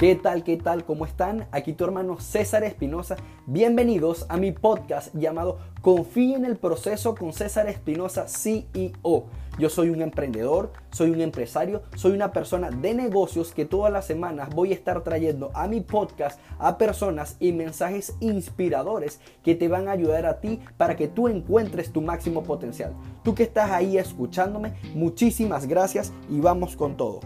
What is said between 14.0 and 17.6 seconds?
semanas voy a estar trayendo a mi podcast a personas y